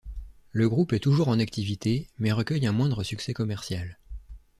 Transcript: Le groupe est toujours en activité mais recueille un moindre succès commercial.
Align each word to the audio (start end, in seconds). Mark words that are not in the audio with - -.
Le 0.51 0.67
groupe 0.67 0.93
est 0.93 0.99
toujours 0.99 1.27
en 1.27 1.37
activité 1.37 2.09
mais 2.17 2.31
recueille 2.31 2.65
un 2.65 2.71
moindre 2.71 3.03
succès 3.03 3.35
commercial. 3.35 3.99